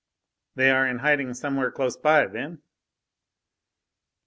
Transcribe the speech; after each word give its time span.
"They 0.55 0.71
are 0.71 0.87
in 0.87 0.97
hiding 0.97 1.35
somewhere 1.35 1.69
close 1.69 1.95
by, 1.95 2.25
then?" 2.25 2.63